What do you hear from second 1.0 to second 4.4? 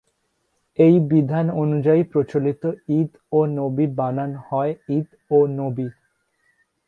বিধান অনুযায়ী প্রচলিত ঈদ ও নবী বানান